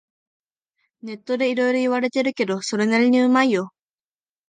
[1.03, 3.71] ネットでいろいろ言われてるけど、それなりにうまいよ